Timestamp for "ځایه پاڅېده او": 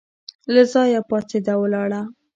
0.73-1.59